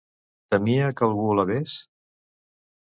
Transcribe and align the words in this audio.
Temia 0.53 0.87
que 1.01 1.05
algú 1.09 1.37
la 1.43 1.47
ves? 1.53 1.79